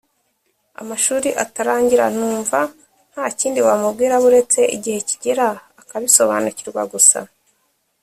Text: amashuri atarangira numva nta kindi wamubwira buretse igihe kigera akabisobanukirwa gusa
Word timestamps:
amashuri 0.81 1.29
atarangira 1.43 2.05
numva 2.15 2.59
nta 3.11 3.25
kindi 3.39 3.59
wamubwira 3.67 4.15
buretse 4.23 4.59
igihe 4.77 4.99
kigera 5.09 5.45
akabisobanukirwa 5.81 6.81
gusa 6.93 7.19